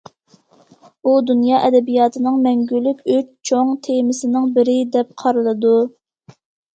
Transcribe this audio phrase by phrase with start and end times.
[1.03, 5.75] ئۇ دۇنيا ئەدەبىياتىنىڭ مەڭگۈلۈك ئۈچ چوڭ تېمىسىنىڭ بىرى، دەپ قارىلىدۇ.